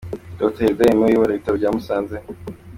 [0.39, 2.17] Dr Hirwa Aimé Uyobora ibitaro bya Musanze